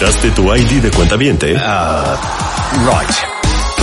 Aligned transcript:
¿Olvidaste 0.00 0.30
tu 0.30 0.54
ID 0.54 0.80
de 0.80 0.92
cuenta 0.92 1.16
viente? 1.16 1.54
Right. 1.54 3.10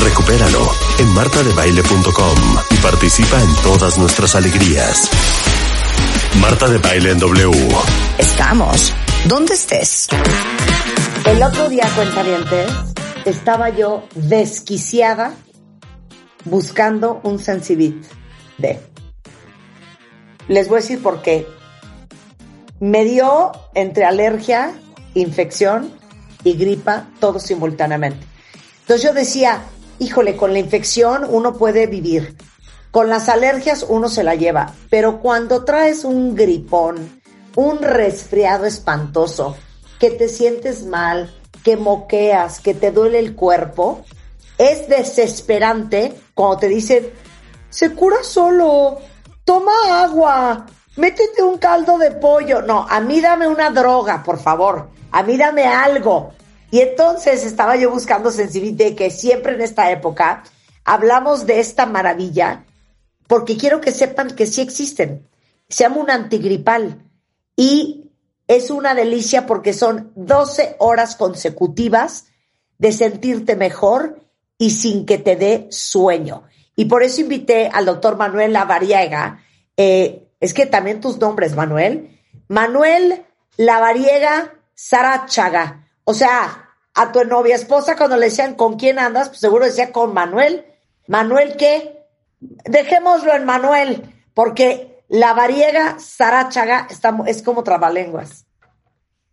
Recupéralo 0.01 0.65
en 0.97 1.13
martadebaile.com 1.13 2.37
y 2.71 2.75
participa 2.77 3.41
en 3.41 3.53
todas 3.55 3.97
nuestras 3.97 4.33
alegrías. 4.33 5.09
Marta 6.39 6.69
de 6.69 6.77
Baile 6.77 7.11
en 7.11 7.19
W. 7.19 7.51
Estamos. 8.17 8.93
¿Dónde 9.25 9.55
estés? 9.55 10.07
El 11.25 11.43
otro 11.43 11.67
día, 11.67 11.85
cuentavientes, 11.93 12.71
estaba 13.25 13.67
yo 13.71 14.07
desquiciada 14.15 15.33
buscando 16.45 17.19
un 17.23 17.39
Sensibit 17.39 18.05
de. 18.57 18.79
Les 20.47 20.69
voy 20.69 20.77
a 20.77 20.81
decir 20.81 21.03
por 21.03 21.21
qué. 21.21 21.45
Me 22.79 23.03
dio 23.03 23.51
entre 23.73 24.05
alergia, 24.05 24.71
infección 25.13 26.04
y 26.45 26.53
gripa, 26.53 27.09
todo 27.19 27.39
simultáneamente. 27.39 28.25
Entonces 28.81 29.03
yo 29.03 29.13
decía, 29.13 29.63
híjole, 29.99 30.37
con 30.37 30.53
la 30.53 30.59
infección 30.59 31.25
uno 31.27 31.57
puede 31.57 31.87
vivir. 31.87 32.37
Con 32.91 33.09
las 33.09 33.27
alergias 33.27 33.85
uno 33.89 34.07
se 34.07 34.23
la 34.23 34.35
lleva. 34.35 34.73
Pero 34.89 35.19
cuando 35.19 35.65
traes 35.65 36.05
un 36.05 36.35
gripón, 36.35 37.21
un 37.55 37.81
resfriado 37.81 38.65
espantoso, 38.65 39.57
que 39.99 40.11
te 40.11 40.29
sientes 40.29 40.85
mal, 40.85 41.33
que 41.63 41.77
moqueas, 41.77 42.59
que 42.59 42.73
te 42.73 42.91
duele 42.91 43.19
el 43.19 43.35
cuerpo, 43.35 44.05
es 44.57 44.87
desesperante 44.87 46.13
cuando 46.33 46.57
te 46.59 46.67
dicen, 46.67 47.09
se 47.69 47.93
cura 47.93 48.17
solo, 48.23 48.99
toma 49.43 50.03
agua, 50.03 50.65
métete 50.97 51.41
un 51.41 51.57
caldo 51.57 51.97
de 51.97 52.11
pollo. 52.11 52.61
No, 52.61 52.85
a 52.87 52.99
mí 52.99 53.19
dame 53.19 53.47
una 53.47 53.71
droga, 53.71 54.21
por 54.23 54.39
favor, 54.39 54.89
a 55.11 55.23
mí 55.23 55.37
dame 55.37 55.65
algo. 55.65 56.33
Y 56.75 56.81
entonces 56.81 57.45
estaba 57.45 57.77
yo 57.77 57.89
buscando 57.89 58.31
sensibilidad 58.31 58.97
que 58.97 59.09
siempre 59.09 59.53
en 59.53 59.61
esta 59.61 59.91
época 59.91 60.43
hablamos 60.83 61.45
de 61.45 61.61
esta 61.61 61.85
maravilla, 61.85 62.65
porque 63.27 63.55
quiero 63.55 63.79
que 63.79 63.93
sepan 63.93 64.35
que 64.35 64.45
sí 64.45 64.59
existen. 64.59 65.25
Se 65.69 65.85
llama 65.85 66.01
un 66.01 66.11
antigripal 66.11 67.01
y 67.55 68.11
es 68.49 68.71
una 68.71 68.93
delicia 68.93 69.45
porque 69.45 69.71
son 69.71 70.11
12 70.15 70.75
horas 70.79 71.15
consecutivas 71.15 72.25
de 72.77 72.91
sentirte 72.91 73.55
mejor 73.55 74.19
y 74.57 74.71
sin 74.71 75.05
que 75.05 75.17
te 75.17 75.37
dé 75.37 75.67
sueño. 75.69 76.43
Y 76.75 76.83
por 76.83 77.03
eso 77.03 77.21
invité 77.21 77.69
al 77.71 77.85
doctor 77.85 78.17
Manuel 78.17 78.51
Lavariega. 78.51 79.45
eh, 79.77 80.27
es 80.41 80.53
que 80.53 80.65
también 80.65 80.99
tus 80.99 81.19
nombres, 81.19 81.55
Manuel. 81.55 82.19
Manuel 82.49 83.23
Lavariega 83.55 84.55
Sarachaga. 84.73 85.87
O 86.03 86.13
sea, 86.13 86.64
a 86.95 87.11
tu 87.11 87.23
novia 87.25 87.55
esposa 87.55 87.95
cuando 87.97 88.17
le 88.17 88.27
decían 88.27 88.55
con 88.55 88.77
quién 88.77 88.99
andas, 88.99 89.29
pues 89.29 89.41
seguro 89.41 89.65
decía 89.65 89.91
con 89.91 90.13
Manuel. 90.13 90.65
¿Manuel 91.07 91.55
qué? 91.57 91.99
Dejémoslo 92.39 93.33
en 93.35 93.45
Manuel, 93.45 94.03
porque 94.33 95.03
Lavariega 95.09 95.99
Sarachaga 95.99 96.87
está, 96.89 97.15
es 97.27 97.43
como 97.43 97.63
trabalenguas. 97.63 98.45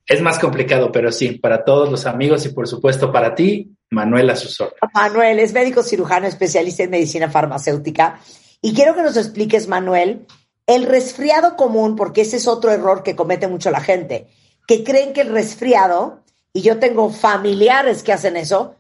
Es 0.07 0.21
más 0.21 0.39
complicado, 0.39 0.91
pero 0.91 1.13
sí, 1.13 1.39
para 1.39 1.65
todos 1.65 1.91
los 1.91 2.07
amigos 2.07 2.45
y 2.45 2.49
por 2.51 2.67
supuesto 2.67 3.13
para 3.13 3.35
ti, 3.35 3.77
Manuel 3.91 4.31
a 4.31 4.37
sus 4.37 4.61
órdenes. 4.61 4.81
Manuel 4.93 5.39
es 5.39 5.53
médico 5.53 5.83
cirujano 5.83 6.27
especialista 6.27 6.83
en 6.83 6.91
medicina 6.91 7.31
farmacéutica. 7.31 8.21
Y 8.61 8.75
quiero 8.75 8.95
que 8.95 9.03
nos 9.03 9.17
expliques, 9.17 9.69
Manuel, 9.69 10.27
el 10.67 10.85
resfriado 10.85 11.57
común, 11.57 11.95
porque 11.95 12.23
ese 12.23 12.37
es 12.37 12.49
otro 12.49 12.73
error 12.73 13.03
que 13.03 13.15
comete 13.17 13.47
mucho 13.47 13.71
la 13.71 13.81
gente, 13.81 14.27
que 14.67 14.83
creen 14.83 15.13
que 15.13 15.21
el 15.21 15.33
resfriado, 15.33 16.22
y 16.53 16.63
yo 16.63 16.79
tengo 16.79 17.11
familiares 17.11 18.03
que 18.03 18.13
hacen 18.13 18.37
eso, 18.37 18.77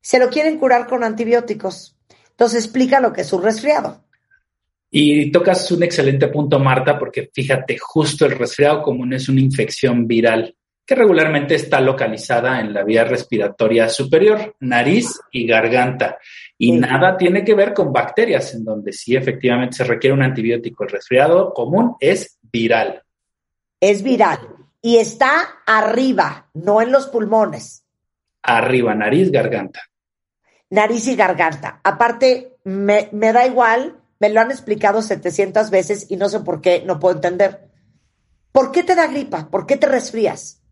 se 0.00 0.18
lo 0.18 0.28
quieren 0.28 0.58
curar 0.58 0.86
con 0.86 1.04
antibióticos. 1.04 1.96
Entonces 2.30 2.64
explica 2.64 3.00
lo 3.00 3.12
que 3.12 3.22
es 3.22 3.32
un 3.32 3.42
resfriado. 3.42 4.02
Y 4.90 5.30
tocas 5.30 5.70
un 5.72 5.82
excelente 5.82 6.28
punto, 6.28 6.58
Marta, 6.58 6.98
porque 6.98 7.30
fíjate, 7.32 7.76
justo 7.78 8.24
el 8.24 8.32
resfriado 8.32 8.82
común 8.82 9.12
es 9.12 9.28
una 9.28 9.40
infección 9.40 10.06
viral 10.06 10.54
que 10.84 10.94
regularmente 10.94 11.56
está 11.56 11.80
localizada 11.80 12.60
en 12.60 12.72
la 12.72 12.84
vía 12.84 13.02
respiratoria 13.02 13.88
superior, 13.88 14.54
nariz 14.60 15.18
y 15.32 15.44
garganta. 15.44 16.18
Y 16.56 16.72
Sí. 16.72 16.78
nada 16.78 17.16
tiene 17.16 17.44
que 17.44 17.54
ver 17.54 17.74
con 17.74 17.92
bacterias, 17.92 18.54
en 18.54 18.64
donde 18.64 18.92
sí 18.92 19.16
efectivamente 19.16 19.78
se 19.78 19.84
requiere 19.84 20.14
un 20.14 20.22
antibiótico. 20.22 20.84
El 20.84 20.90
resfriado 20.90 21.52
común 21.52 21.96
es 21.98 22.38
viral. 22.40 23.02
Es 23.80 24.02
viral 24.04 24.55
y 24.82 24.98
está 24.98 25.60
arriba, 25.66 26.48
no 26.54 26.80
en 26.82 26.92
los 26.92 27.06
pulmones, 27.08 27.82
Arriba, 28.42 28.94
nariz, 28.94 29.32
garganta. 29.32 29.80
nariz 30.70 31.08
y 31.08 31.16
garganta. 31.16 31.80
Aparte, 31.82 32.56
me, 32.64 33.08
me 33.12 33.32
da 33.32 33.44
igual, 33.46 33.96
me 34.20 34.28
lo 34.28 34.40
han 34.40 34.50
explicado 34.52 35.02
700 35.02 35.70
veces 35.70 36.06
y 36.10 36.16
no 36.16 36.28
sé 36.28 36.40
por 36.40 36.60
qué, 36.60 36.82
no 36.86 37.00
puedo 37.00 37.16
entender. 37.16 37.68
¿Por 38.52 38.70
qué 38.70 38.84
te 38.84 38.94
da 38.94 39.08
gripa? 39.08 39.50
¿Por 39.50 39.66
qué 39.66 39.76
te 39.76 39.86
resfrías? 39.88 40.62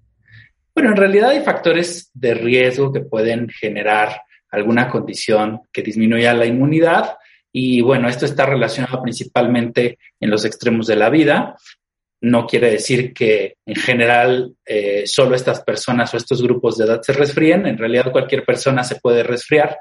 Bueno, 0.74 0.90
en 0.90 0.96
realidad 0.96 1.30
hay 1.30 1.42
factores 1.42 2.10
de 2.14 2.34
riesgo 2.34 2.92
que 2.92 3.00
pueden 3.00 3.48
generar 3.48 4.22
alguna 4.50 4.88
condición 4.88 5.62
que 5.72 5.82
disminuya 5.82 6.32
la 6.32 6.46
inmunidad 6.46 7.16
y 7.52 7.80
bueno, 7.82 8.08
esto 8.08 8.24
está 8.24 8.46
relacionado 8.46 9.02
principalmente 9.02 9.98
en 10.20 10.30
los 10.30 10.44
extremos 10.44 10.86
de 10.86 10.96
la 10.96 11.10
vida. 11.10 11.56
No 12.24 12.46
quiere 12.46 12.70
decir 12.70 13.12
que 13.12 13.58
en 13.66 13.76
general 13.76 14.54
eh, 14.64 15.02
solo 15.06 15.36
estas 15.36 15.60
personas 15.60 16.14
o 16.14 16.16
estos 16.16 16.42
grupos 16.42 16.78
de 16.78 16.86
edad 16.86 17.02
se 17.02 17.12
resfríen. 17.12 17.66
En 17.66 17.76
realidad 17.76 18.10
cualquier 18.10 18.46
persona 18.46 18.82
se 18.82 18.96
puede 18.96 19.22
resfriar. 19.22 19.78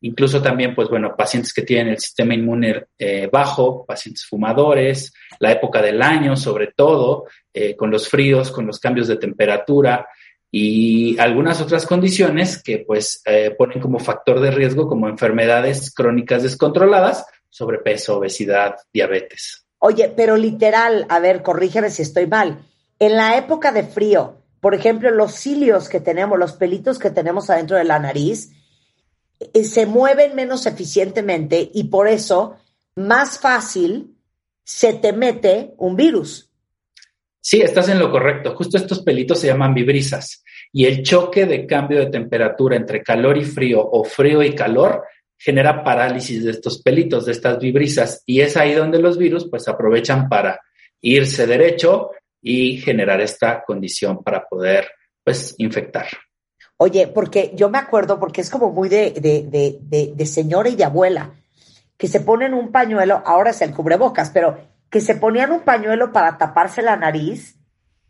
Incluso 0.00 0.40
también, 0.40 0.74
pues 0.74 0.88
bueno, 0.88 1.14
pacientes 1.14 1.52
que 1.52 1.60
tienen 1.60 1.88
el 1.88 1.98
sistema 1.98 2.32
inmune 2.32 2.84
eh, 2.98 3.28
bajo, 3.30 3.84
pacientes 3.84 4.24
fumadores, 4.24 5.12
la 5.40 5.52
época 5.52 5.82
del 5.82 6.00
año 6.00 6.36
sobre 6.36 6.72
todo, 6.74 7.26
eh, 7.52 7.76
con 7.76 7.90
los 7.90 8.08
fríos, 8.08 8.50
con 8.50 8.66
los 8.66 8.80
cambios 8.80 9.06
de 9.06 9.16
temperatura 9.16 10.08
y 10.50 11.18
algunas 11.18 11.60
otras 11.60 11.84
condiciones 11.84 12.62
que 12.62 12.78
pues 12.78 13.22
ponen 13.58 13.80
como 13.80 13.98
factor 13.98 14.40
de 14.40 14.52
riesgo 14.52 14.88
como 14.88 15.08
enfermedades 15.08 15.92
crónicas 15.92 16.44
descontroladas, 16.44 17.26
sobrepeso, 17.50 18.18
obesidad, 18.18 18.76
diabetes. 18.90 19.63
Oye, 19.86 20.08
pero 20.08 20.38
literal, 20.38 21.04
a 21.10 21.20
ver, 21.20 21.42
corrígeme 21.42 21.90
si 21.90 22.00
estoy 22.00 22.26
mal. 22.26 22.64
En 22.98 23.16
la 23.16 23.36
época 23.36 23.70
de 23.70 23.82
frío, 23.82 24.38
por 24.60 24.74
ejemplo, 24.74 25.10
los 25.10 25.34
cilios 25.34 25.90
que 25.90 26.00
tenemos, 26.00 26.38
los 26.38 26.54
pelitos 26.54 26.98
que 26.98 27.10
tenemos 27.10 27.50
adentro 27.50 27.76
de 27.76 27.84
la 27.84 27.98
nariz, 27.98 28.50
eh, 29.38 29.62
se 29.64 29.84
mueven 29.84 30.34
menos 30.34 30.64
eficientemente 30.64 31.70
y 31.74 31.84
por 31.84 32.08
eso 32.08 32.56
más 32.96 33.38
fácil 33.38 34.16
se 34.64 34.94
te 34.94 35.12
mete 35.12 35.74
un 35.76 35.96
virus. 35.96 36.50
Sí, 37.38 37.60
estás 37.60 37.90
en 37.90 37.98
lo 37.98 38.10
correcto. 38.10 38.56
Justo 38.56 38.78
estos 38.78 39.02
pelitos 39.02 39.38
se 39.38 39.48
llaman 39.48 39.74
vibrisas 39.74 40.42
y 40.72 40.86
el 40.86 41.02
choque 41.02 41.44
de 41.44 41.66
cambio 41.66 41.98
de 41.98 42.06
temperatura 42.06 42.76
entre 42.76 43.02
calor 43.02 43.36
y 43.36 43.44
frío 43.44 43.86
o 43.86 44.02
frío 44.02 44.42
y 44.42 44.54
calor 44.54 45.04
genera 45.44 45.84
parálisis 45.84 46.42
de 46.42 46.52
estos 46.52 46.80
pelitos, 46.80 47.26
de 47.26 47.32
estas 47.32 47.58
vibrisas 47.58 48.22
y 48.24 48.40
es 48.40 48.56
ahí 48.56 48.72
donde 48.72 48.98
los 48.98 49.18
virus 49.18 49.46
pues 49.50 49.68
aprovechan 49.68 50.26
para 50.26 50.58
irse 51.02 51.46
derecho 51.46 52.12
y 52.40 52.78
generar 52.78 53.20
esta 53.20 53.62
condición 53.62 54.22
para 54.22 54.46
poder 54.46 54.88
pues 55.22 55.54
infectar. 55.58 56.06
Oye, 56.78 57.08
porque 57.08 57.52
yo 57.54 57.68
me 57.68 57.78
acuerdo, 57.78 58.18
porque 58.18 58.40
es 58.40 58.48
como 58.48 58.70
muy 58.70 58.88
de, 58.88 59.10
de, 59.10 59.42
de, 59.42 59.78
de, 59.82 60.12
de 60.14 60.26
señora 60.26 60.70
y 60.70 60.76
de 60.76 60.84
abuela, 60.84 61.32
que 61.98 62.08
se 62.08 62.20
ponen 62.20 62.54
un 62.54 62.72
pañuelo, 62.72 63.22
ahora 63.24 63.50
es 63.50 63.60
el 63.60 63.72
cubrebocas, 63.72 64.30
pero 64.30 64.58
que 64.90 65.00
se 65.00 65.14
ponían 65.14 65.52
un 65.52 65.60
pañuelo 65.60 66.10
para 66.12 66.38
taparse 66.38 66.80
la 66.80 66.96
nariz 66.96 67.56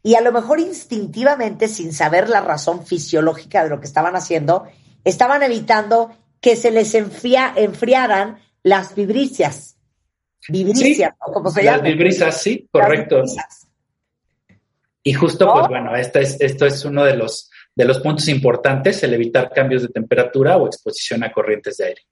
y 0.05 0.15
a 0.15 0.21
lo 0.21 0.33
mejor 0.33 0.61
instintivamente, 0.61 1.67
sin 1.67 1.93
saber 1.93 2.29
la 2.29 2.43
razón 2.43 2.87
fisiológica 2.87 3.65
de 3.65 3.71
lo 3.71 3.81
que 3.81 3.87
estaban 3.87 4.15
haciendo, 4.15 4.67
estaban 5.03 5.43
evitando 5.43 6.11
que 6.45 6.57
se 6.57 6.71
les 6.71 6.95
enfría, 6.95 7.55
enfriaran 7.57 8.39
las 8.63 8.95
vibricias. 8.95 9.79
Vibricias, 10.47 11.15
¿no? 11.27 11.33
como 11.33 11.49
se 11.49 11.63
Las 11.63 11.77
llama. 11.77 11.89
vibrisas, 11.89 12.43
sí, 12.43 12.69
correcto. 12.71 13.21
Las 13.21 13.31
vibrisas. 13.31 13.69
Y 15.03 15.15
justo, 15.15 15.47
¿No? 15.47 15.55
pues 15.55 15.69
bueno, 15.69 15.97
es, 15.97 16.13
esto 16.15 16.67
es 16.67 16.85
uno 16.85 17.03
de 17.03 17.17
los, 17.17 17.51
de 17.75 17.87
los 17.87 17.99
puntos 18.01 18.29
importantes, 18.29 19.03
el 19.03 19.15
evitar 19.15 19.51
cambios 19.55 19.81
de 19.85 19.89
temperatura 19.89 20.59
o 20.59 20.67
exposición 20.67 21.25
a 21.25 21.33
corrientes 21.33 21.79
de 21.79 21.87
aire. 21.87 22.03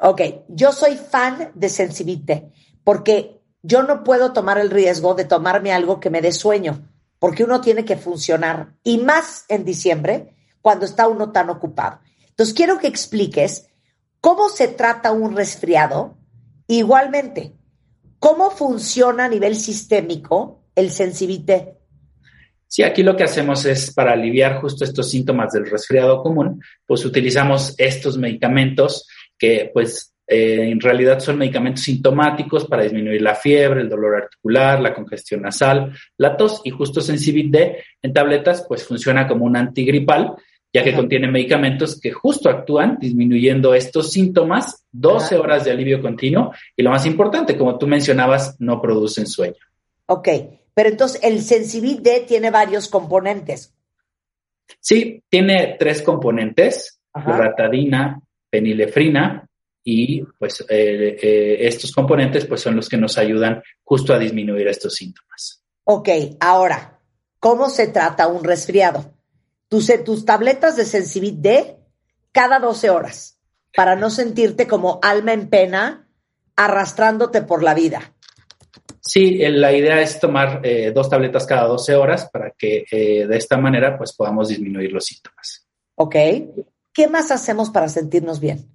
Ok, 0.00 0.22
yo 0.48 0.72
soy 0.72 0.96
fan 0.96 1.52
de 1.54 1.68
Sensibite 1.68 2.50
porque 2.82 3.38
yo 3.62 3.84
no 3.84 4.02
puedo 4.02 4.32
tomar 4.32 4.58
el 4.58 4.70
riesgo 4.70 5.14
de 5.14 5.24
tomarme 5.24 5.70
algo 5.72 6.00
que 6.00 6.10
me 6.10 6.20
dé 6.20 6.32
sueño, 6.32 6.90
porque 7.20 7.44
uno 7.44 7.60
tiene 7.60 7.84
que 7.84 7.96
funcionar 7.96 8.74
y 8.82 8.98
más 8.98 9.44
en 9.48 9.64
diciembre 9.64 10.34
cuando 10.60 10.84
está 10.84 11.06
uno 11.06 11.30
tan 11.30 11.48
ocupado. 11.48 12.00
Entonces 12.36 12.54
quiero 12.54 12.78
que 12.78 12.86
expliques 12.86 13.70
cómo 14.20 14.50
se 14.50 14.68
trata 14.68 15.10
un 15.10 15.34
resfriado, 15.34 16.18
igualmente, 16.68 17.54
cómo 18.18 18.50
funciona 18.50 19.24
a 19.24 19.28
nivel 19.30 19.56
sistémico 19.56 20.62
el 20.74 20.90
Sensibite. 20.90 21.78
Sí, 22.68 22.82
aquí 22.82 23.02
lo 23.02 23.16
que 23.16 23.24
hacemos 23.24 23.64
es 23.64 23.90
para 23.94 24.12
aliviar 24.12 24.60
justo 24.60 24.84
estos 24.84 25.08
síntomas 25.08 25.52
del 25.54 25.70
resfriado 25.70 26.22
común, 26.22 26.62
pues 26.84 27.06
utilizamos 27.06 27.74
estos 27.78 28.18
medicamentos 28.18 29.08
que 29.38 29.70
pues 29.72 30.14
eh, 30.26 30.68
en 30.70 30.80
realidad 30.80 31.20
son 31.20 31.38
medicamentos 31.38 31.84
sintomáticos 31.84 32.66
para 32.66 32.82
disminuir 32.82 33.22
la 33.22 33.34
fiebre, 33.34 33.80
el 33.80 33.88
dolor 33.88 34.16
articular, 34.16 34.78
la 34.82 34.92
congestión 34.92 35.40
nasal, 35.40 35.96
la 36.18 36.36
tos 36.36 36.60
y 36.64 36.70
justo 36.70 37.00
Sensibit 37.00 37.56
en 38.02 38.12
tabletas 38.12 38.66
pues 38.68 38.84
funciona 38.84 39.26
como 39.26 39.46
un 39.46 39.56
antigripal 39.56 40.34
ya 40.76 40.84
que 40.84 40.90
Ajá. 40.90 40.98
contiene 40.98 41.30
medicamentos 41.30 41.98
que 41.98 42.12
justo 42.12 42.50
actúan 42.50 42.98
disminuyendo 43.00 43.74
estos 43.74 44.10
síntomas, 44.10 44.84
12 44.92 45.34
Ajá. 45.34 45.42
horas 45.42 45.64
de 45.64 45.70
alivio 45.70 46.02
continuo 46.02 46.52
y 46.76 46.82
lo 46.82 46.90
más 46.90 47.06
importante, 47.06 47.56
como 47.56 47.78
tú 47.78 47.86
mencionabas, 47.86 48.56
no 48.60 48.82
producen 48.82 49.26
sueño. 49.26 49.56
Ok, 50.04 50.28
pero 50.74 50.90
entonces 50.90 51.18
el 51.22 51.40
Sensibit 51.40 52.00
D 52.00 52.24
tiene 52.28 52.50
varios 52.50 52.88
componentes. 52.88 53.72
Sí, 54.78 55.22
tiene 55.30 55.76
tres 55.78 56.02
componentes, 56.02 57.00
Ajá. 57.14 57.30
loratadina, 57.30 58.20
penilefrina 58.50 59.48
y 59.82 60.22
pues 60.38 60.60
eh, 60.68 61.16
eh, 61.22 61.56
estos 61.60 61.90
componentes 61.90 62.44
pues 62.44 62.60
son 62.60 62.76
los 62.76 62.86
que 62.86 62.98
nos 62.98 63.16
ayudan 63.16 63.62
justo 63.82 64.12
a 64.12 64.18
disminuir 64.18 64.68
estos 64.68 64.94
síntomas. 64.94 65.62
Ok, 65.84 66.10
ahora, 66.38 66.98
¿cómo 67.40 67.70
se 67.70 67.86
trata 67.86 68.26
un 68.26 68.44
resfriado? 68.44 69.14
Tus, 69.68 69.90
tus 70.04 70.24
tabletas 70.24 70.76
de 70.76 70.84
Sensibit 70.84 71.36
D 71.36 71.76
cada 72.32 72.58
12 72.58 72.90
horas 72.90 73.38
para 73.74 73.96
no 73.96 74.10
sentirte 74.10 74.66
como 74.66 75.00
alma 75.02 75.32
en 75.32 75.48
pena 75.48 76.08
arrastrándote 76.56 77.42
por 77.42 77.62
la 77.62 77.74
vida. 77.74 78.14
Sí, 79.00 79.42
eh, 79.42 79.50
la 79.50 79.72
idea 79.72 80.00
es 80.00 80.18
tomar 80.18 80.60
eh, 80.64 80.92
dos 80.94 81.08
tabletas 81.08 81.46
cada 81.46 81.66
12 81.66 81.94
horas 81.94 82.28
para 82.30 82.50
que 82.50 82.84
eh, 82.90 83.26
de 83.26 83.36
esta 83.36 83.56
manera 83.56 83.96
pues 83.96 84.14
podamos 84.14 84.48
disminuir 84.48 84.92
los 84.92 85.04
síntomas. 85.04 85.66
¿Ok? 85.94 86.16
¿Qué 86.92 87.08
más 87.08 87.30
hacemos 87.30 87.70
para 87.70 87.88
sentirnos 87.88 88.40
bien? 88.40 88.70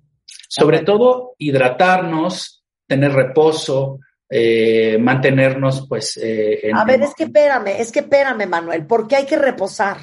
Sobre 0.48 0.78
Ajá. 0.78 0.86
todo 0.86 1.36
hidratarnos, 1.38 2.64
tener 2.88 3.14
reposo, 3.14 4.00
eh, 4.30 4.98
mantenernos 4.98 5.88
pues 5.90 6.16
eh, 6.16 6.68
en, 6.68 6.78
A 6.78 6.86
ver, 6.86 7.02
es 7.02 7.14
que 7.16 7.24
espérame, 7.24 7.80
es 7.80 7.92
que 7.92 8.00
espérame, 8.00 8.48
Manuel, 8.48 8.86
¿por 8.86 9.08
qué 9.08 9.18
hay 9.18 9.26
que 9.26 9.38
reposar? 9.38 9.98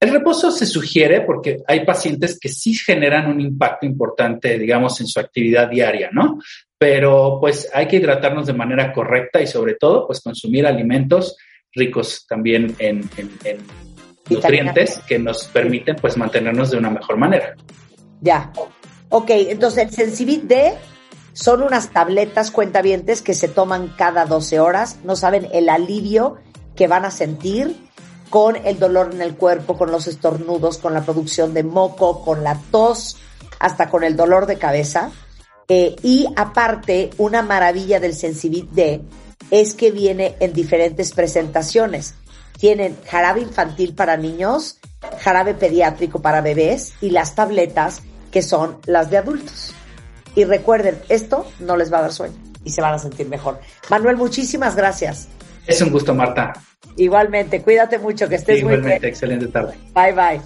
El 0.00 0.10
reposo 0.10 0.50
se 0.50 0.66
sugiere 0.66 1.22
porque 1.22 1.62
hay 1.66 1.84
pacientes 1.84 2.38
que 2.38 2.48
sí 2.48 2.74
generan 2.74 3.26
un 3.30 3.40
impacto 3.40 3.86
importante, 3.86 4.58
digamos, 4.58 5.00
en 5.00 5.06
su 5.06 5.18
actividad 5.18 5.68
diaria, 5.68 6.10
¿no? 6.12 6.38
Pero 6.76 7.38
pues 7.40 7.70
hay 7.72 7.86
que 7.88 7.96
hidratarnos 7.96 8.46
de 8.46 8.52
manera 8.52 8.92
correcta 8.92 9.40
y 9.40 9.46
sobre 9.46 9.74
todo, 9.76 10.06
pues 10.06 10.20
consumir 10.20 10.66
alimentos 10.66 11.36
ricos 11.72 12.26
también 12.28 12.74
en, 12.78 13.08
en- 13.16 13.30
en 13.44 13.58
Vitamina 14.28 14.72
nutrientes 14.72 15.00
que 15.06 15.18
nos 15.18 15.44
permiten 15.44 15.96
pues 15.96 16.16
mantenernos 16.16 16.70
de 16.70 16.78
una 16.78 16.90
mejor 16.90 17.16
manera. 17.16 17.54
Ya. 18.20 18.52
Ok, 19.10 19.30
entonces 19.30 19.84
el 19.84 19.90
Sensibit 19.90 20.44
D 20.44 20.74
son 21.32 21.62
unas 21.62 21.90
tabletas 21.90 22.50
cuentavientes 22.50 23.22
que 23.22 23.34
se 23.34 23.48
toman 23.48 23.88
cada 23.96 24.24
12 24.26 24.60
horas. 24.60 24.98
No 25.04 25.14
saben 25.16 25.48
el 25.52 25.68
alivio 25.68 26.36
que 26.76 26.86
van 26.88 27.04
a 27.04 27.10
sentir 27.10 27.76
con 28.34 28.56
el 28.56 28.80
dolor 28.80 29.10
en 29.12 29.22
el 29.22 29.36
cuerpo, 29.36 29.78
con 29.78 29.92
los 29.92 30.08
estornudos, 30.08 30.78
con 30.78 30.92
la 30.92 31.04
producción 31.04 31.54
de 31.54 31.62
moco, 31.62 32.24
con 32.24 32.42
la 32.42 32.60
tos, 32.72 33.16
hasta 33.60 33.88
con 33.88 34.02
el 34.02 34.16
dolor 34.16 34.46
de 34.46 34.58
cabeza. 34.58 35.12
Eh, 35.68 35.94
y 36.02 36.26
aparte, 36.34 37.10
una 37.18 37.42
maravilla 37.42 38.00
del 38.00 38.12
Sensibit 38.12 38.68
D 38.70 39.02
es 39.52 39.74
que 39.74 39.92
viene 39.92 40.34
en 40.40 40.52
diferentes 40.52 41.12
presentaciones. 41.12 42.16
Tienen 42.58 42.98
jarabe 43.06 43.40
infantil 43.42 43.94
para 43.94 44.16
niños, 44.16 44.80
jarabe 45.20 45.54
pediátrico 45.54 46.20
para 46.20 46.40
bebés 46.40 46.94
y 47.00 47.10
las 47.10 47.36
tabletas 47.36 48.02
que 48.32 48.42
son 48.42 48.78
las 48.86 49.10
de 49.10 49.18
adultos. 49.18 49.74
Y 50.34 50.42
recuerden, 50.42 51.00
esto 51.08 51.46
no 51.60 51.76
les 51.76 51.92
va 51.92 51.98
a 51.98 52.02
dar 52.02 52.12
sueño 52.12 52.34
y 52.64 52.70
se 52.70 52.82
van 52.82 52.94
a 52.94 52.98
sentir 52.98 53.28
mejor. 53.28 53.60
Manuel, 53.90 54.16
muchísimas 54.16 54.74
gracias. 54.74 55.28
Es 55.66 55.80
un 55.80 55.90
gusto, 55.90 56.14
Marta. 56.14 56.52
Igualmente, 56.96 57.62
cuídate 57.62 57.98
mucho, 57.98 58.28
que 58.28 58.36
estés 58.36 58.62
muy 58.62 58.70
bien. 58.70 58.80
Igualmente, 58.80 59.08
excelente 59.08 59.48
tarde. 59.48 59.74
Bye 59.94 60.12
bye. 60.12 60.40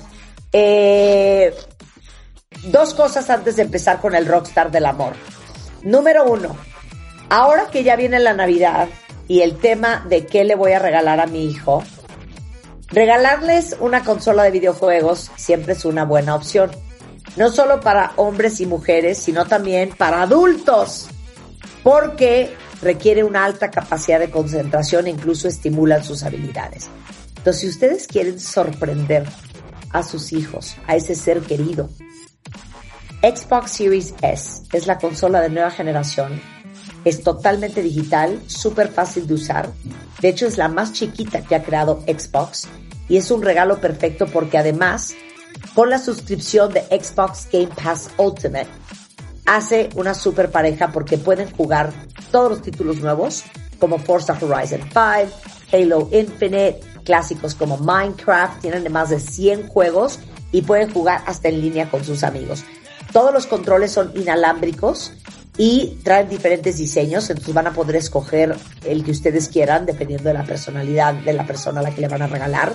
Eh, 0.53 1.55
dos 2.65 2.95
cosas 2.95 3.29
antes 3.31 3.57
de 3.57 3.63
empezar 3.63 4.01
con 4.01 4.15
el 4.15 4.27
rockstar 4.27 4.71
del 4.71 4.87
amor. 4.87 5.13
Número 5.83 6.25
uno, 6.25 6.57
ahora 7.29 7.67
que 7.71 7.85
ya 7.85 7.97
viene 7.97 8.19
la 8.19 8.35
Navidad 8.35 8.89
y 9.29 9.43
el 9.43 9.59
tema 9.59 10.05
de 10.09 10.27
qué 10.27 10.45
le 10.45 10.55
voy 10.55 10.73
a 10.73 10.79
regalar 10.79 11.21
a 11.21 11.27
mi 11.27 11.47
hijo, 11.47 11.85
regalarles 12.89 13.77
una 13.79 14.03
consola 14.03 14.45
de 14.45 14.51
videojuegos 14.51 15.31
siempre 15.37 15.75
es 15.75 15.85
una 15.85 16.05
buena 16.05 16.35
opción. 16.35 16.71
No 17.37 17.51
solo 17.51 17.81
para 17.81 18.13
hombres 18.17 18.61
y 18.61 18.67
mujeres, 18.67 19.19
sino 19.19 19.45
también 19.45 19.91
para 19.91 20.23
adultos, 20.23 21.09
porque 21.85 22.57
requiere 22.83 23.25
una 23.25 23.45
alta 23.45 23.71
capacidad 23.71 24.19
de 24.19 24.31
concentración 24.31 25.07
e 25.07 25.11
incluso 25.11 25.49
estimulan 25.49 26.05
sus 26.05 26.23
habilidades. 26.23 26.89
Entonces, 27.37 27.61
si 27.61 27.69
ustedes 27.69 28.07
quieren 28.07 28.39
sorprender 28.39 29.25
a 29.91 30.03
sus 30.03 30.33
hijos, 30.33 30.77
a 30.87 30.97
ese 30.97 31.15
ser 31.15 31.41
querido, 31.41 31.89
Xbox 33.23 33.73
Series 33.73 34.15
S 34.23 34.63
es 34.73 34.87
la 34.87 34.99
consola 34.99 35.41
de 35.41 35.51
nueva 35.51 35.71
generación. 35.71 36.41
Es 37.05 37.23
totalmente 37.23 37.83
digital, 37.83 38.41
súper 38.47 38.89
fácil 38.89 39.27
de 39.27 39.35
usar. 39.35 39.71
De 40.21 40.29
hecho, 40.29 40.47
es 40.47 40.57
la 40.57 40.69
más 40.69 40.93
chiquita 40.93 41.43
que 41.43 41.57
ha 41.57 41.63
creado 41.63 42.03
Xbox 42.07 42.69
y 43.09 43.17
es 43.17 43.31
un 43.31 43.43
regalo 43.43 43.81
perfecto 43.81 44.27
porque 44.27 44.59
además, 44.59 45.15
con 45.75 45.91
la 45.91 45.99
suscripción 45.99 46.73
de 46.73 46.83
Xbox 46.83 47.49
Game 47.53 47.71
Pass 47.83 48.11
Ultimate, 48.19 48.69
hace 49.47 49.89
una 49.95 50.15
super 50.15 50.51
pareja 50.51 50.93
porque 50.93 51.19
pueden 51.19 51.51
jugar 51.51 51.93
todos 52.31 52.51
los 52.51 52.63
títulos 52.63 52.99
nuevos 52.99 53.45
como 53.79 53.99
Forza 53.99 54.37
Horizon 54.41 54.81
5, 54.83 54.97
Halo 55.73 56.09
Infinite, 56.13 56.81
clásicos 57.05 57.55
como 57.55 57.77
Minecraft, 57.79 58.61
tienen 58.61 58.91
más 58.93 59.11
de 59.11 59.21
100 59.21 59.69
juegos 59.69 60.19
y 60.53 60.63
pueden 60.63 60.93
jugar 60.93 61.23
hasta 61.27 61.49
en 61.49 61.61
línea 61.61 61.91
con 61.91 62.05
sus 62.05 62.23
amigos. 62.23 62.65
Todos 63.13 63.33
los 63.33 63.47
controles 63.47 63.93
son 63.93 64.13
inalámbricos 64.15 65.13
y 65.57 65.99
traen 66.05 66.29
diferentes 66.29 66.77
diseños, 66.79 67.29
entonces 67.31 67.55
van 67.55 67.67
a 67.67 67.73
poder 67.73 67.97
escoger 67.97 68.55
el 68.85 69.05
que 69.05 69.11
ustedes 69.11 69.49
quieran 69.49 69.87
dependiendo 69.87 70.29
de 70.29 70.35
la 70.35 70.45
personalidad 70.45 71.15
de 71.15 71.33
la 71.33 71.47
persona 71.47 71.81
a 71.81 71.83
la 71.83 71.95
que 71.95 72.01
le 72.01 72.09
van 72.09 72.23
a 72.23 72.27
regalar. 72.27 72.75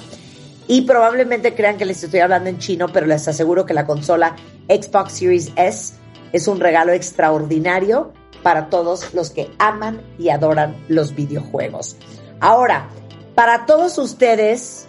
Y 0.68 0.82
probablemente 0.82 1.56
crean 1.56 1.78
que 1.78 1.86
les 1.86 2.04
estoy 2.04 2.22
hablando 2.22 2.50
en 2.50 2.58
chino, 2.58 2.88
pero 2.92 3.06
les 3.06 3.28
aseguro 3.28 3.66
que 3.66 3.74
la 3.74 3.86
consola 3.86 4.36
Xbox 4.68 5.14
Series 5.14 5.52
S 5.56 5.96
es 6.32 6.48
un 6.48 6.60
regalo 6.60 6.94
extraordinario 6.94 8.14
para 8.42 8.70
todos 8.70 9.14
los 9.14 9.30
que 9.30 9.52
aman 9.60 10.02
y 10.18 10.30
adoran 10.30 10.84
los 10.88 11.16
videojuegos. 11.16 11.96
Ahora, 12.40 12.90
para 13.36 13.66
todos 13.66 13.98
ustedes 13.98 14.86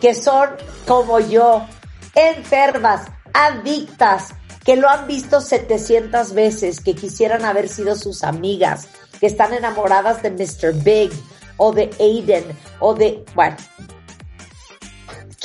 que 0.00 0.14
son 0.14 0.50
como 0.86 1.20
yo, 1.20 1.64
enfermas, 2.14 3.06
adictas, 3.32 4.34
que 4.64 4.76
lo 4.76 4.88
han 4.88 5.06
visto 5.06 5.40
700 5.40 6.34
veces, 6.34 6.80
que 6.80 6.94
quisieran 6.94 7.44
haber 7.44 7.68
sido 7.68 7.94
sus 7.94 8.24
amigas, 8.24 8.88
que 9.20 9.26
están 9.26 9.54
enamoradas 9.54 10.22
de 10.22 10.30
Mr. 10.30 10.72
Big 10.82 11.12
o 11.56 11.72
de 11.72 11.90
Aiden 12.00 12.44
o 12.80 12.94
de, 12.94 13.24
bueno, 13.34 13.56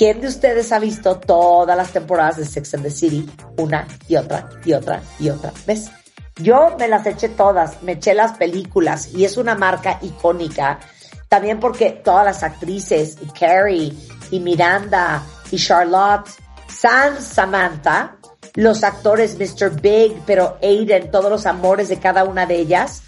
¿Quién 0.01 0.20
de 0.20 0.29
ustedes 0.29 0.72
ha 0.72 0.79
visto 0.79 1.20
todas 1.20 1.77
las 1.77 1.91
temporadas 1.91 2.38
de 2.38 2.46
Sex 2.46 2.74
and 2.74 2.84
the 2.84 2.89
City 2.89 3.29
una 3.58 3.88
y 4.08 4.15
otra 4.15 4.50
y 4.65 4.74
otra 4.74 5.03
y 5.20 5.29
otra 5.29 5.53
vez? 5.67 5.91
Yo 6.38 6.75
me 6.79 6.88
las 6.88 7.05
eché 7.05 7.29
todas, 7.29 7.83
me 7.83 7.93
eché 7.93 8.13
las 8.13 8.38
películas 8.38 9.13
y 9.13 9.25
es 9.25 9.38
una 9.38 9.55
marca 9.55 10.00
icónica. 10.01 10.79
También 11.27 11.59
porque 11.59 11.91
todas 11.91 12.25
las 12.25 12.43
actrices, 12.43 13.17
Carrie, 13.39 13.93
y 14.31 14.39
Miranda, 14.39 15.23
y 15.51 15.57
Charlotte, 15.57 16.29
San 16.67 17.21
Samantha, 17.21 18.17
los 18.55 18.83
actores 18.83 19.38
Mr. 19.38 19.81
Big, 19.81 20.21
pero 20.25 20.57
Aiden, 20.61 21.11
todos 21.11 21.29
los 21.29 21.45
amores 21.45 21.89
de 21.89 22.00
cada 22.00 22.23
una 22.23 22.45
de 22.45 22.55
ellas, 22.55 23.03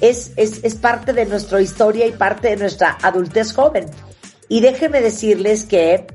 es, 0.00 0.32
es, 0.36 0.64
es 0.64 0.74
parte 0.74 1.12
de 1.12 1.26
nuestra 1.26 1.60
historia 1.60 2.06
y 2.06 2.12
parte 2.12 2.48
de 2.48 2.56
nuestra 2.56 2.98
adultez 3.02 3.52
joven. 3.52 3.86
Y 4.48 4.60
déjenme 4.60 5.00
decirles 5.00 5.64
que 5.64 6.06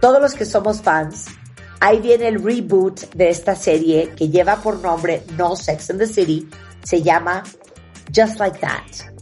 todos 0.00 0.20
los 0.20 0.34
que 0.34 0.44
somos 0.44 0.80
fans, 0.80 1.26
ahí 1.80 2.00
viene 2.00 2.28
el 2.28 2.42
reboot 2.42 3.14
de 3.14 3.30
esta 3.30 3.56
serie 3.56 4.12
que 4.16 4.28
lleva 4.28 4.56
por 4.56 4.78
nombre 4.80 5.22
No 5.36 5.56
Sex 5.56 5.90
in 5.90 5.98
the 5.98 6.06
City, 6.06 6.48
se 6.82 7.02
llama 7.02 7.42
Just 8.14 8.38
Like 8.38 8.58
That. 8.58 9.12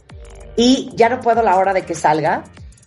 Y 0.55 0.91
ya 0.95 1.09
no 1.09 1.19
puedo 1.19 1.41
la 1.41 1.57
hora 1.57 1.73
de 1.73 1.83
que 1.83 1.95
salga. 1.95 2.43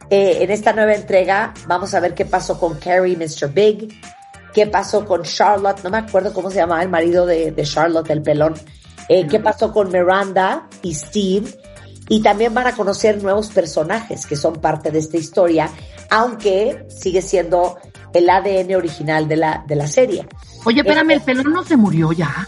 Eh, 0.08 0.38
en 0.42 0.50
esta 0.50 0.72
nueva 0.72 0.94
entrega 0.94 1.52
vamos 1.66 1.92
a 1.94 2.00
ver 2.00 2.14
qué 2.14 2.24
pasó 2.24 2.60
con 2.60 2.78
Carrie 2.78 3.16
Mr. 3.16 3.52
Big, 3.52 3.92
qué 4.54 4.66
pasó 4.68 5.04
con 5.04 5.22
Charlotte, 5.24 5.82
no 5.82 5.90
me 5.90 5.98
acuerdo 5.98 6.32
cómo 6.32 6.48
se 6.48 6.58
llamaba 6.58 6.82
el 6.82 6.88
marido 6.88 7.26
de, 7.26 7.50
de 7.50 7.62
Charlotte, 7.64 8.08
el 8.10 8.22
pelón, 8.22 8.54
eh, 9.08 9.26
qué 9.26 9.40
pasó 9.40 9.72
con 9.72 9.90
Miranda 9.90 10.68
y 10.82 10.94
Steve. 10.94 11.46
Y 12.08 12.22
también 12.22 12.54
van 12.54 12.68
a 12.68 12.76
conocer 12.76 13.20
nuevos 13.20 13.48
personajes 13.48 14.26
que 14.26 14.36
son 14.36 14.54
parte 14.60 14.92
de 14.92 15.00
esta 15.00 15.16
historia, 15.16 15.68
aunque 16.08 16.86
sigue 16.88 17.20
siendo 17.20 17.78
el 18.16 18.28
ADN 18.30 18.74
original 18.76 19.28
de 19.28 19.36
la, 19.36 19.62
de 19.66 19.76
la 19.76 19.86
serie. 19.86 20.26
Oye, 20.64 20.80
espérame, 20.80 21.10
el 21.12 21.20
pelón 21.22 21.52
no 21.52 21.62
se 21.64 21.76
murió 21.76 22.12
ya. 22.12 22.46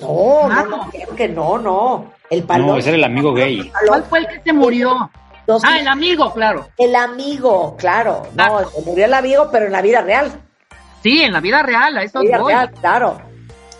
No, 0.00 0.48
no, 0.48 0.66
no, 0.66 0.90
creo 0.90 1.14
que 1.14 1.28
no, 1.28 1.58
no. 1.58 2.12
El 2.30 2.42
palón. 2.42 2.66
No, 2.68 2.76
ese 2.76 2.88
era 2.90 2.98
el 2.98 3.04
amigo 3.04 3.32
gay. 3.32 3.70
¿Cuál 3.86 4.04
fue 4.04 4.18
el 4.20 4.26
que 4.28 4.40
se 4.44 4.52
murió? 4.52 5.10
Dos- 5.46 5.62
Ah, 5.64 5.78
el 5.78 5.86
amigo, 5.88 6.32
claro. 6.32 6.68
el 6.78 6.96
amigo, 6.96 7.76
claro. 7.78 8.22
No, 8.34 8.58
Ah. 8.58 8.64
se 8.74 8.80
murió 8.82 9.04
el 9.04 9.14
amigo, 9.14 9.48
pero 9.52 9.66
en 9.66 9.72
la 9.72 9.82
vida 9.82 10.00
real. 10.00 10.32
Sí, 11.02 11.22
en 11.22 11.32
la 11.32 11.40
vida 11.40 11.62
real, 11.62 11.96
a 11.98 12.02
eso 12.02 12.20
vida 12.20 12.38
voy. 12.38 12.52
real, 12.52 12.70
claro. 12.80 13.20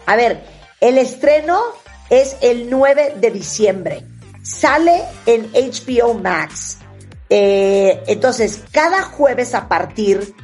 A 0.06 0.14
ver, 0.16 0.44
el 0.80 0.98
estreno 0.98 1.58
es 2.10 2.36
el 2.42 2.68
9 2.68 3.14
de 3.16 3.30
diciembre. 3.30 4.02
Sale 4.42 5.02
en 5.24 5.50
HBO 5.54 6.12
Max. 6.14 6.78
Eh, 7.30 8.02
entonces, 8.06 8.62
cada 8.70 9.02
jueves 9.02 9.54
a 9.54 9.66
partir 9.68 10.34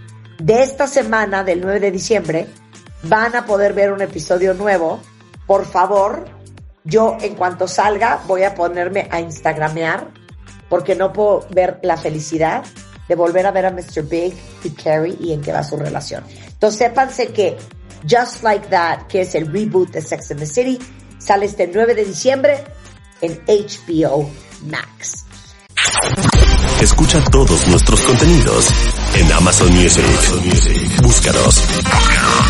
de 0.41 0.63
esta 0.63 0.87
semana, 0.87 1.45
del 1.45 1.61
9 1.61 1.81
de 1.81 1.91
diciembre, 1.91 2.47
van 3.03 3.37
a 3.37 3.45
poder 3.45 3.75
ver 3.75 3.93
un 3.93 4.01
episodio 4.01 4.55
nuevo. 4.55 5.01
Por 5.47 5.67
favor, 5.67 6.25
yo 6.85 7.17
en 7.21 7.35
cuanto 7.35 7.69
salga 7.69 8.23
voy 8.27 8.45
a 8.45 8.55
ponerme 8.55 9.09
a 9.11 9.21
instagramear 9.21 10.09
porque 10.69 10.95
no 10.95 11.13
puedo 11.13 11.47
ver 11.51 11.79
la 11.83 11.97
felicidad 11.97 12.65
de 13.09 13.15
volver 13.17 13.47
a 13.47 13.51
ver 13.51 13.67
a 13.67 13.71
Mr. 13.71 14.03
Big 14.09 14.35
y 14.63 14.71
Carrie 14.71 15.17
y 15.21 15.33
en 15.33 15.43
qué 15.43 15.53
va 15.53 15.63
su 15.65 15.77
relación. 15.77 16.25
Entonces, 16.47 16.79
sépanse 16.79 17.29
que 17.29 17.57
Just 18.09 18.43
Like 18.43 18.69
That, 18.69 19.09
que 19.09 19.23
es 19.23 19.35
el 19.35 19.53
reboot 19.53 19.91
de 19.91 20.01
Sex 20.01 20.31
and 20.31 20.41
the 20.41 20.47
City, 20.47 20.79
sale 21.19 21.47
este 21.47 21.67
9 21.67 21.95
de 21.95 22.05
diciembre 22.05 22.65
en 23.21 23.43
HBO 23.47 24.31
Max. 24.63 25.27
Escucha 26.81 27.23
todos 27.31 27.67
nuestros 27.69 28.01
contenidos 28.01 28.69
en 29.15 29.33
Amazon 29.33 29.73
Music. 29.75 30.05
Búscanos 31.03 31.65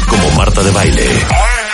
como 0.09 0.31
Marta 0.33 0.63
de 0.63 0.71
Baile. 0.71 1.70